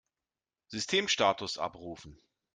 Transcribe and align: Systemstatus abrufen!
Systemstatus 0.69 1.59
abrufen! 1.59 2.19